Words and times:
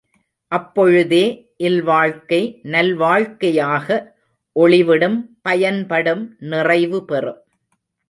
அப்பொழுதே 0.51 1.25
இல்வாழ்க்கை 1.57 2.39
நல்வாழ்க்கையாக 2.71 3.87
ஒளிவிடும் 4.55 5.19
பயன்படும் 5.41 6.23
நிறைவுபெறும். 6.51 7.41